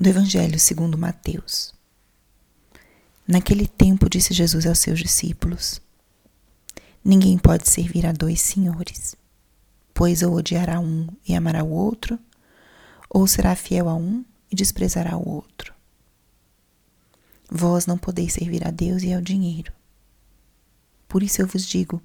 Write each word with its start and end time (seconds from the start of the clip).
do 0.00 0.08
Evangelho 0.08 0.58
segundo 0.58 0.96
Mateus. 0.96 1.74
Naquele 3.28 3.68
tempo 3.68 4.08
disse 4.08 4.32
Jesus 4.32 4.64
aos 4.64 4.78
seus 4.78 4.98
discípulos: 4.98 5.78
Ninguém 7.04 7.36
pode 7.36 7.68
servir 7.68 8.06
a 8.06 8.12
dois 8.12 8.40
senhores, 8.40 9.14
pois 9.92 10.22
ou 10.22 10.32
odiará 10.32 10.80
um 10.80 11.06
e 11.28 11.34
amará 11.34 11.62
o 11.62 11.70
outro, 11.70 12.18
ou 13.10 13.26
será 13.26 13.54
fiel 13.54 13.90
a 13.90 13.94
um 13.94 14.24
e 14.50 14.56
desprezará 14.56 15.18
o 15.18 15.28
outro. 15.28 15.74
Vós 17.50 17.84
não 17.84 17.98
podeis 17.98 18.32
servir 18.32 18.66
a 18.66 18.70
Deus 18.70 19.02
e 19.02 19.12
ao 19.12 19.20
dinheiro. 19.20 19.70
Por 21.06 21.22
isso 21.22 21.42
eu 21.42 21.46
vos 21.46 21.66
digo: 21.66 22.00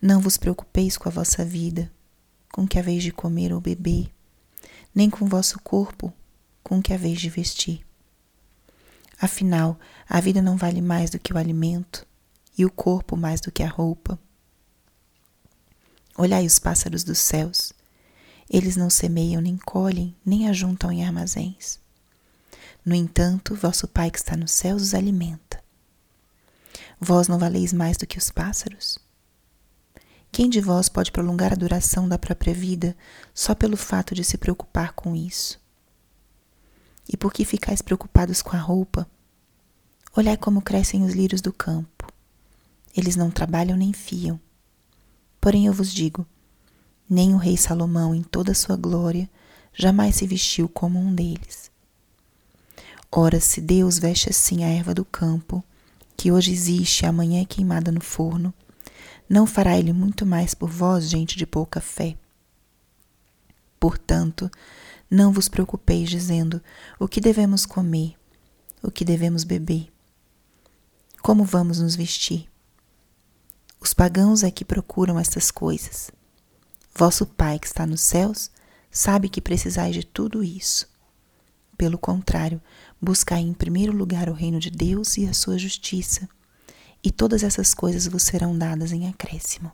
não 0.00 0.22
vos 0.22 0.38
preocupeis 0.38 0.96
com 0.96 1.10
a 1.10 1.12
vossa 1.12 1.44
vida, 1.44 1.92
com 2.50 2.66
que 2.66 2.78
haveis 2.78 3.02
de 3.02 3.12
comer 3.12 3.52
ou 3.52 3.60
beber, 3.60 4.10
nem 4.94 5.10
com 5.10 5.26
o 5.26 5.28
vosso 5.28 5.60
corpo, 5.60 6.10
com 6.70 6.80
que 6.80 6.94
haveis 6.94 7.20
de 7.20 7.28
vestir. 7.28 7.84
Afinal, 9.20 9.76
a 10.08 10.20
vida 10.20 10.40
não 10.40 10.56
vale 10.56 10.80
mais 10.80 11.10
do 11.10 11.18
que 11.18 11.32
o 11.32 11.36
alimento, 11.36 12.06
e 12.56 12.64
o 12.64 12.70
corpo 12.70 13.16
mais 13.16 13.40
do 13.40 13.50
que 13.50 13.64
a 13.64 13.68
roupa. 13.68 14.16
Olhai 16.16 16.46
os 16.46 16.60
pássaros 16.60 17.02
dos 17.02 17.18
céus. 17.18 17.72
Eles 18.48 18.76
não 18.76 18.88
semeiam, 18.88 19.42
nem 19.42 19.56
colhem, 19.56 20.14
nem 20.24 20.48
ajuntam 20.48 20.92
em 20.92 21.04
armazéns. 21.04 21.80
No 22.84 22.94
entanto, 22.94 23.56
vosso 23.56 23.88
Pai 23.88 24.08
que 24.08 24.18
está 24.18 24.36
nos 24.36 24.52
céus 24.52 24.80
os 24.80 24.94
alimenta. 24.94 25.60
Vós 27.00 27.26
não 27.26 27.36
valeis 27.36 27.72
mais 27.72 27.96
do 27.96 28.06
que 28.06 28.16
os 28.16 28.30
pássaros? 28.30 28.96
Quem 30.30 30.48
de 30.48 30.60
vós 30.60 30.88
pode 30.88 31.10
prolongar 31.10 31.52
a 31.52 31.56
duração 31.56 32.08
da 32.08 32.16
própria 32.16 32.54
vida 32.54 32.96
só 33.34 33.56
pelo 33.56 33.76
fato 33.76 34.14
de 34.14 34.22
se 34.22 34.38
preocupar 34.38 34.92
com 34.92 35.16
isso? 35.16 35.58
E 37.12 37.16
por 37.16 37.32
que 37.32 37.44
ficais 37.44 37.82
preocupados 37.82 38.40
com 38.40 38.54
a 38.54 38.60
roupa? 38.60 39.04
Olhai 40.16 40.36
como 40.36 40.62
crescem 40.62 41.02
os 41.02 41.12
lírios 41.12 41.40
do 41.40 41.52
campo. 41.52 42.06
Eles 42.96 43.16
não 43.16 43.30
trabalham 43.30 43.76
nem 43.76 43.92
fiam. 43.92 44.38
Porém 45.40 45.66
eu 45.66 45.72
vos 45.72 45.92
digo: 45.92 46.24
nem 47.08 47.34
o 47.34 47.36
rei 47.36 47.56
Salomão, 47.56 48.14
em 48.14 48.22
toda 48.22 48.52
a 48.52 48.54
sua 48.54 48.76
glória, 48.76 49.28
jamais 49.74 50.14
se 50.14 50.26
vestiu 50.26 50.68
como 50.68 51.00
um 51.00 51.12
deles. 51.12 51.68
Ora, 53.10 53.40
se 53.40 53.60
Deus 53.60 53.98
veste 53.98 54.30
assim 54.30 54.62
a 54.62 54.68
erva 54.68 54.94
do 54.94 55.04
campo, 55.04 55.64
que 56.16 56.30
hoje 56.30 56.52
existe 56.52 57.02
e 57.02 57.06
amanhã 57.06 57.42
é 57.42 57.44
queimada 57.44 57.90
no 57.90 58.00
forno, 58.00 58.54
não 59.28 59.46
fará 59.46 59.76
ele 59.76 59.92
muito 59.92 60.24
mais 60.24 60.54
por 60.54 60.70
vós, 60.70 61.08
gente 61.10 61.36
de 61.36 61.44
pouca 61.44 61.80
fé? 61.80 62.16
Portanto, 63.80 64.48
não 65.10 65.32
vos 65.32 65.48
preocupeis 65.48 66.08
dizendo 66.08 66.62
o 66.98 67.08
que 67.08 67.20
devemos 67.20 67.66
comer, 67.66 68.14
o 68.80 68.90
que 68.90 69.04
devemos 69.04 69.42
beber, 69.42 69.92
como 71.20 71.44
vamos 71.44 71.80
nos 71.80 71.96
vestir. 71.96 72.48
Os 73.80 73.92
pagãos 73.92 74.44
é 74.44 74.50
que 74.50 74.64
procuram 74.64 75.18
estas 75.18 75.50
coisas. 75.50 76.10
Vosso 76.94 77.26
Pai 77.26 77.58
que 77.58 77.66
está 77.66 77.86
nos 77.86 78.02
céus 78.02 78.50
sabe 78.90 79.28
que 79.28 79.40
precisais 79.40 79.94
de 79.94 80.04
tudo 80.04 80.44
isso. 80.44 80.88
Pelo 81.76 81.98
contrário, 81.98 82.60
buscai 83.00 83.40
em 83.40 83.54
primeiro 83.54 83.92
lugar 83.92 84.28
o 84.28 84.34
reino 84.34 84.60
de 84.60 84.70
Deus 84.70 85.16
e 85.16 85.26
a 85.26 85.32
sua 85.32 85.56
justiça, 85.56 86.28
e 87.02 87.10
todas 87.10 87.42
essas 87.42 87.72
coisas 87.72 88.06
vos 88.06 88.22
serão 88.22 88.56
dadas 88.56 88.92
em 88.92 89.08
acréscimo. 89.08 89.72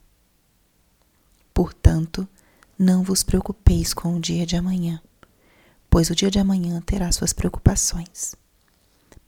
Portanto, 1.52 2.28
não 2.78 3.02
vos 3.02 3.24
preocupeis 3.24 3.92
com 3.92 4.14
o 4.14 4.20
dia 4.20 4.46
de 4.46 4.54
amanhã, 4.54 5.02
pois 5.96 6.10
o 6.10 6.14
dia 6.14 6.30
de 6.30 6.38
amanhã 6.38 6.78
terá 6.82 7.10
suas 7.10 7.32
preocupações. 7.32 8.34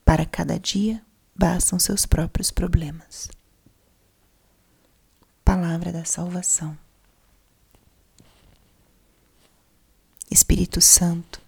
Para 0.04 0.26
cada 0.26 0.60
dia 0.60 1.02
bastam 1.34 1.78
seus 1.78 2.04
próprios 2.04 2.50
problemas. 2.50 3.30
Palavra 5.42 5.90
da 5.90 6.04
Salvação. 6.04 6.76
Espírito 10.30 10.78
Santo, 10.82 11.40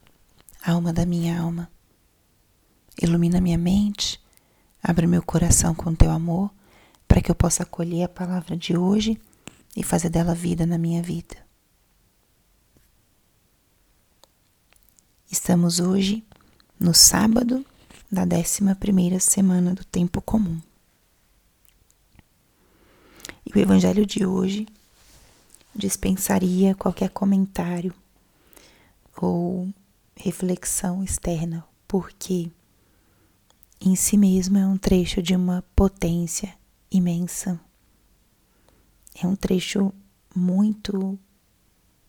alma 0.64 0.90
da 0.90 1.04
minha 1.04 1.38
alma, 1.38 1.70
ilumina 2.98 3.42
minha 3.42 3.58
mente, 3.58 4.18
abre 4.82 5.06
meu 5.06 5.22
coração 5.22 5.74
com 5.74 5.94
teu 5.94 6.10
amor, 6.10 6.50
para 7.06 7.20
que 7.20 7.30
eu 7.30 7.34
possa 7.34 7.64
acolher 7.64 8.04
a 8.04 8.08
palavra 8.08 8.56
de 8.56 8.74
hoje 8.74 9.20
e 9.76 9.82
fazer 9.82 10.08
dela 10.08 10.34
vida 10.34 10.64
na 10.64 10.78
minha 10.78 11.02
vida. 11.02 11.49
Estamos 15.32 15.78
hoje 15.78 16.24
no 16.76 16.92
sábado 16.92 17.64
da 18.10 18.22
11 18.22 18.74
primeira 18.74 19.20
semana 19.20 19.72
do 19.72 19.84
tempo 19.84 20.20
comum. 20.20 20.60
E 23.46 23.56
o 23.56 23.58
evangelho 23.60 24.04
de 24.04 24.26
hoje 24.26 24.66
dispensaria 25.72 26.74
qualquer 26.74 27.10
comentário 27.10 27.94
ou 29.22 29.72
reflexão 30.16 31.04
externa, 31.04 31.64
porque 31.86 32.50
em 33.80 33.94
si 33.94 34.16
mesmo 34.16 34.58
é 34.58 34.66
um 34.66 34.76
trecho 34.76 35.22
de 35.22 35.36
uma 35.36 35.62
potência 35.76 36.52
imensa. 36.90 37.60
É 39.14 39.28
um 39.28 39.36
trecho 39.36 39.92
muito 40.34 41.16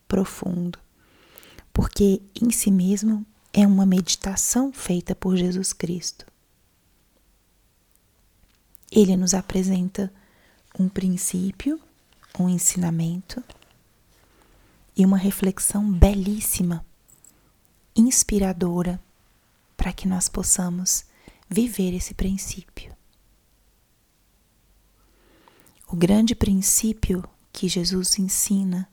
profundo 0.08 0.81
porque 1.74 2.22
em 2.42 2.52
si 2.52 2.72
mesmo 2.72 3.26
é 3.54 3.66
uma 3.66 3.86
meditação 3.86 4.72
feita 4.72 5.16
por 5.16 5.36
Jesus 5.36 5.74
Cristo. 5.74 6.26
Ele 8.92 9.16
nos 9.16 9.34
apresenta 9.34 10.12
um 10.78 10.90
princípio, 10.90 11.80
um 12.38 12.50
ensinamento 12.50 13.44
e 14.96 15.06
uma 15.06 15.18
reflexão 15.18 15.92
belíssima, 15.92 16.86
inspiradora, 17.96 19.02
para 19.78 19.94
que 19.94 20.08
nós 20.08 20.30
possamos 20.30 21.06
viver 21.50 21.94
esse 21.94 22.14
princípio. 22.14 22.96
O 25.88 25.96
grande 25.96 26.36
princípio 26.36 27.24
que 27.52 27.68
Jesus 27.68 28.18
ensina 28.18 28.88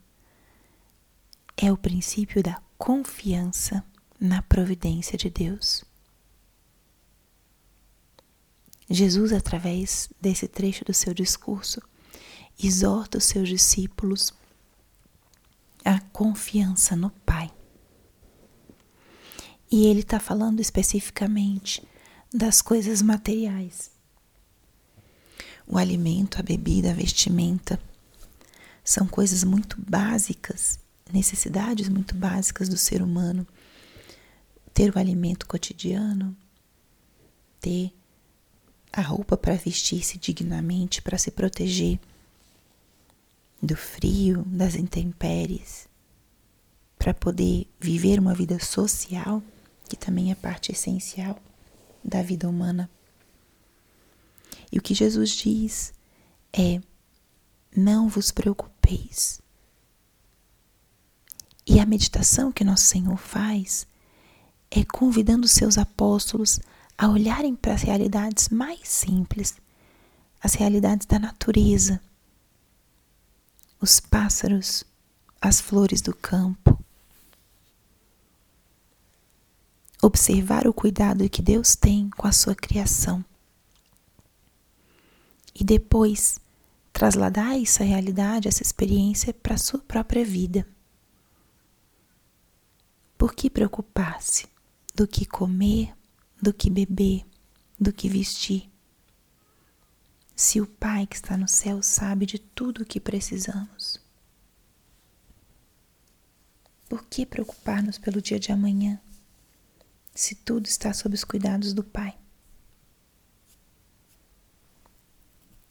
é 1.56 1.70
o 1.70 1.76
princípio 1.76 2.42
da 2.42 2.60
confiança 2.78 3.84
na 4.18 4.40
providência 4.40 5.18
de 5.18 5.28
Deus. 5.28 5.84
Jesus, 8.88 9.32
através 9.32 10.08
desse 10.20 10.48
trecho 10.48 10.84
do 10.84 10.94
seu 10.94 11.12
discurso, 11.12 11.82
exorta 12.58 13.18
os 13.18 13.24
seus 13.24 13.48
discípulos 13.48 14.32
a 15.84 16.00
confiança 16.00 16.96
no 16.96 17.10
Pai. 17.10 17.50
E 19.70 19.86
ele 19.86 20.00
está 20.00 20.18
falando 20.18 20.60
especificamente 20.60 21.86
das 22.32 22.62
coisas 22.62 23.02
materiais. 23.02 23.90
O 25.66 25.76
alimento, 25.76 26.38
a 26.38 26.42
bebida, 26.42 26.90
a 26.90 26.94
vestimenta 26.94 27.78
são 28.82 29.06
coisas 29.06 29.44
muito 29.44 29.78
básicas 29.78 30.78
necessidades 31.12 31.88
muito 31.88 32.14
básicas 32.14 32.68
do 32.68 32.76
ser 32.76 33.02
humano. 33.02 33.46
Ter 34.72 34.94
o 34.94 34.98
alimento 34.98 35.46
cotidiano, 35.46 36.36
ter 37.60 37.92
a 38.92 39.00
roupa 39.00 39.36
para 39.36 39.54
vestir-se 39.54 40.18
dignamente, 40.18 41.02
para 41.02 41.18
se 41.18 41.30
proteger 41.30 41.98
do 43.60 43.76
frio, 43.76 44.44
das 44.46 44.74
intempéries, 44.74 45.88
para 46.98 47.12
poder 47.12 47.66
viver 47.80 48.18
uma 48.18 48.34
vida 48.34 48.58
social, 48.60 49.42
que 49.88 49.96
também 49.96 50.30
é 50.30 50.34
parte 50.34 50.72
essencial 50.72 51.38
da 52.04 52.22
vida 52.22 52.48
humana. 52.48 52.88
E 54.70 54.78
o 54.78 54.82
que 54.82 54.94
Jesus 54.94 55.30
diz 55.30 55.92
é: 56.52 56.80
não 57.74 58.08
vos 58.08 58.30
preocupeis 58.30 59.40
e 61.78 61.80
a 61.80 61.86
meditação 61.86 62.50
que 62.50 62.64
nosso 62.64 62.86
Senhor 62.86 63.16
faz 63.16 63.86
é 64.68 64.84
convidando 64.84 65.46
seus 65.46 65.78
apóstolos 65.78 66.58
a 66.98 67.08
olharem 67.08 67.54
para 67.54 67.72
as 67.72 67.82
realidades 67.82 68.48
mais 68.48 68.80
simples, 68.88 69.54
as 70.42 70.54
realidades 70.54 71.06
da 71.06 71.20
natureza, 71.20 72.00
os 73.80 74.00
pássaros, 74.00 74.82
as 75.40 75.60
flores 75.60 76.02
do 76.02 76.12
campo. 76.12 76.76
Observar 80.02 80.66
o 80.66 80.74
cuidado 80.74 81.30
que 81.30 81.40
Deus 81.40 81.76
tem 81.76 82.10
com 82.10 82.26
a 82.26 82.32
sua 82.32 82.56
criação. 82.56 83.24
E 85.54 85.62
depois 85.62 86.40
trasladar 86.92 87.56
essa 87.56 87.84
realidade, 87.84 88.48
essa 88.48 88.64
experiência 88.64 89.32
para 89.32 89.54
a 89.54 89.58
sua 89.58 89.78
própria 89.78 90.24
vida. 90.24 90.66
Por 93.18 93.34
que 93.34 93.50
preocupar-se 93.50 94.48
do 94.98 95.06
que 95.06 95.24
comer, 95.24 95.94
do 96.42 96.52
que 96.52 96.68
beber, 96.68 97.24
do 97.78 97.92
que 97.92 98.08
vestir. 98.08 98.68
Se 100.34 100.60
o 100.60 100.66
Pai 100.66 101.06
que 101.06 101.14
está 101.14 101.36
no 101.36 101.46
céu 101.46 101.80
sabe 101.84 102.26
de 102.26 102.38
tudo 102.38 102.82
o 102.82 102.84
que 102.84 102.98
precisamos, 102.98 104.00
por 106.88 107.04
que 107.04 107.24
preocupar-nos 107.24 107.96
pelo 107.96 108.20
dia 108.20 108.40
de 108.40 108.50
amanhã, 108.50 109.00
se 110.12 110.34
tudo 110.34 110.66
está 110.66 110.92
sob 110.92 111.14
os 111.14 111.22
cuidados 111.22 111.72
do 111.72 111.84
Pai? 111.84 112.18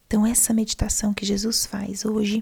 Então, 0.06 0.26
essa 0.26 0.54
meditação 0.54 1.14
que 1.14 1.26
Jesus 1.26 1.66
faz 1.66 2.06
hoje, 2.06 2.42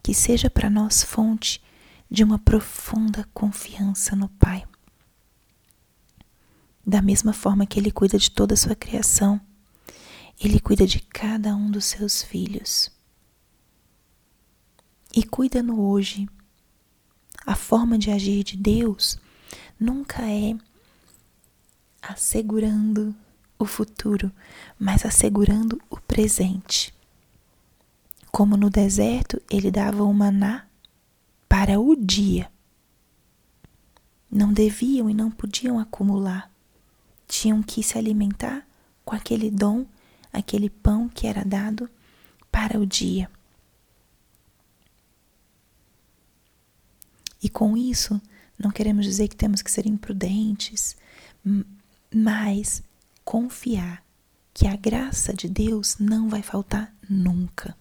que 0.00 0.14
seja 0.14 0.48
para 0.48 0.70
nós 0.70 1.02
fonte 1.02 1.60
de 2.10 2.22
uma 2.22 2.38
profunda 2.38 3.28
confiança 3.34 4.14
no 4.14 4.28
Pai. 4.28 4.66
Da 6.86 7.02
mesma 7.02 7.32
forma 7.32 7.66
que 7.66 7.78
Ele 7.78 7.90
cuida 7.90 8.18
de 8.18 8.30
toda 8.30 8.54
a 8.54 8.56
sua 8.56 8.74
criação, 8.76 9.40
Ele 10.40 10.60
cuida 10.60 10.86
de 10.86 11.00
cada 11.00 11.54
um 11.54 11.70
dos 11.70 11.84
seus 11.84 12.22
filhos. 12.22 12.90
E 15.14 15.22
cuida 15.24 15.62
no 15.62 15.80
hoje. 15.80 16.28
A 17.44 17.54
forma 17.54 17.96
de 17.96 18.10
agir 18.10 18.42
de 18.42 18.56
Deus 18.56 19.18
nunca 19.78 20.22
é 20.22 20.56
assegurando 22.02 23.14
o 23.58 23.64
futuro, 23.64 24.30
mas 24.78 25.04
assegurando 25.04 25.80
o 25.90 25.96
presente. 25.96 26.94
Como 28.30 28.56
no 28.56 28.68
deserto 28.68 29.40
ele 29.50 29.70
dava 29.70 30.02
o 30.04 30.12
maná 30.12 30.66
para 31.48 31.80
o 31.80 31.94
dia. 31.96 32.50
Não 34.30 34.52
deviam 34.52 35.08
e 35.08 35.14
não 35.14 35.30
podiam 35.30 35.78
acumular. 35.78 36.50
Tinham 37.26 37.62
que 37.62 37.82
se 37.82 37.96
alimentar 37.96 38.66
com 39.04 39.14
aquele 39.14 39.50
dom, 39.50 39.86
aquele 40.32 40.68
pão 40.68 41.08
que 41.08 41.26
era 41.26 41.44
dado 41.44 41.88
para 42.50 42.78
o 42.78 42.86
dia. 42.86 43.30
E 47.42 47.48
com 47.48 47.76
isso, 47.76 48.20
não 48.58 48.70
queremos 48.70 49.04
dizer 49.04 49.28
que 49.28 49.36
temos 49.36 49.62
que 49.62 49.70
ser 49.70 49.86
imprudentes, 49.86 50.96
mas 52.12 52.82
confiar 53.24 54.04
que 54.52 54.66
a 54.66 54.74
graça 54.74 55.34
de 55.34 55.48
Deus 55.48 55.98
não 55.98 56.28
vai 56.28 56.42
faltar 56.42 56.92
nunca. 57.08 57.76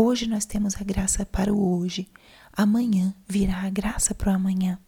Hoje 0.00 0.28
nós 0.28 0.44
temos 0.44 0.76
a 0.76 0.84
graça 0.84 1.26
para 1.26 1.52
o 1.52 1.76
hoje, 1.76 2.08
amanhã 2.52 3.12
virá 3.26 3.62
a 3.62 3.68
graça 3.68 4.14
para 4.14 4.30
o 4.30 4.34
amanhã, 4.36 4.78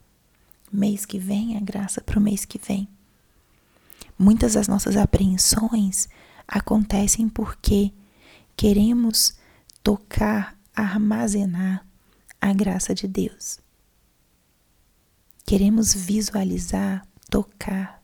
mês 0.71 1.05
que 1.05 1.19
vem 1.19 1.57
a 1.57 1.61
graça 1.61 2.01
para 2.01 2.17
o 2.17 2.23
mês 2.23 2.45
que 2.45 2.61
vem. 2.61 2.87
Muitas 4.17 4.55
das 4.55 4.69
nossas 4.69 4.97
apreensões 4.97 6.09
acontecem 6.47 7.29
porque 7.29 7.93
queremos 8.57 9.35
tocar, 9.83 10.57
armazenar 10.73 11.85
a 12.41 12.53
graça 12.53 12.95
de 12.95 13.09
Deus. 13.09 13.59
Queremos 15.45 15.93
visualizar, 15.93 17.05
tocar, 17.29 18.01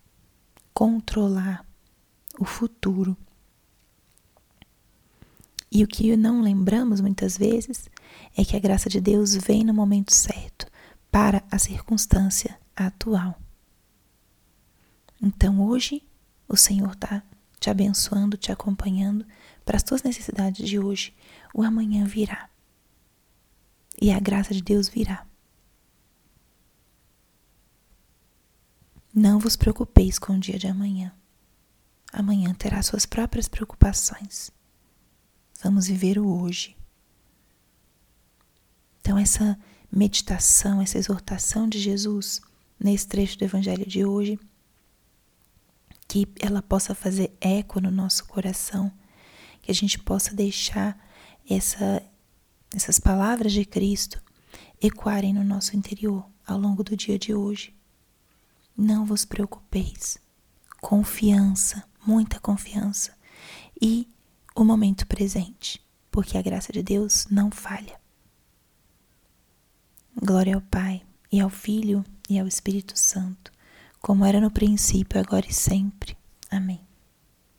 controlar 0.75 1.65
o 2.37 2.45
futuro. 2.45 3.17
E 5.77 5.85
o 5.85 5.87
que 5.87 6.17
não 6.17 6.41
lembramos 6.41 7.03
muitas 7.03 7.37
vezes 7.37 7.91
é 8.35 8.43
que 8.43 8.57
a 8.57 8.59
graça 8.59 8.89
de 8.89 8.99
Deus 8.99 9.35
vem 9.35 9.63
no 9.63 9.75
momento 9.75 10.11
certo 10.11 10.67
para 11.11 11.45
a 11.51 11.59
circunstância 11.59 12.59
atual. 12.75 13.39
Então 15.21 15.61
hoje 15.61 16.03
o 16.49 16.57
Senhor 16.57 16.93
está 16.93 17.23
te 17.61 17.69
abençoando, 17.69 18.39
te 18.39 18.51
acompanhando 18.51 19.27
para 19.67 19.77
as 19.77 19.83
tuas 19.83 20.03
necessidades 20.03 20.67
de 20.67 20.79
hoje. 20.79 21.15
O 21.53 21.63
amanhã 21.63 22.07
virá. 22.07 22.49
E 24.01 24.11
a 24.11 24.19
graça 24.19 24.55
de 24.55 24.63
Deus 24.63 24.89
virá. 24.89 25.27
Não 29.15 29.39
vos 29.39 29.57
preocupeis 29.57 30.19
com 30.19 30.37
o 30.37 30.41
dia 30.41 30.59
de 30.59 30.69
amanhã. 30.69 31.13
Amanhã 32.11 32.55
terá 32.55 32.81
suas 32.81 33.05
próprias 33.05 33.47
preocupações. 33.47 34.57
Vamos 35.63 35.87
viver 35.87 36.19
o 36.19 36.43
hoje. 36.43 36.77
Então, 39.01 39.19
essa 39.19 39.59
meditação, 39.91 40.81
essa 40.83 40.99
exortação 40.99 41.69
de 41.69 41.79
Jesus 41.79 42.41
nesse 42.79 43.07
trecho 43.07 43.39
do 43.39 43.45
Evangelho 43.45 43.87
de 43.87 44.05
hoje, 44.05 44.39
que 46.09 46.29
ela 46.41 46.63
possa 46.63 46.95
fazer 46.95 47.33
eco 47.41 47.81
no 47.81 47.91
nosso 47.91 48.25
coração, 48.27 48.93
que 49.63 49.71
a 49.71 49.75
gente 49.75 49.99
possa 49.99 50.35
deixar 50.35 50.99
essa, 51.49 52.03
essas 52.75 53.01
palavras 53.01 53.53
de 53.53 53.65
Cristo 53.65 54.23
ecoarem 54.81 55.33
no 55.33 55.43
nosso 55.43 55.77
interior 55.77 56.25
ao 56.47 56.59
longo 56.59 56.85
do 56.85 56.97
dia 56.97 57.19
de 57.19 57.35
hoje 57.35 57.77
não 58.77 59.07
vos 59.07 59.25
preocupeis. 59.25 60.19
Confiança, 60.81 61.83
muita 62.07 62.39
confiança. 62.39 63.17
E 63.81 64.09
o 64.57 64.65
momento 64.65 65.07
presente, 65.07 65.85
porque 66.11 66.39
a 66.39 66.43
graça 66.43 66.73
de 66.73 66.83
Deus 66.83 67.27
não 67.31 67.51
falha. 67.51 68.01
Glória 70.19 70.55
ao 70.55 70.63
Pai, 70.63 71.03
e 71.31 71.41
ao 71.41 71.51
Filho, 71.51 72.03
e 72.29 72.39
ao 72.39 72.47
Espírito 72.47 72.99
Santo, 72.99 73.53
como 74.01 74.25
era 74.25 74.41
no 74.41 74.51
princípio, 74.51 75.21
agora 75.21 75.47
e 75.47 75.53
sempre. 75.53 76.17
Amém. 76.51 76.86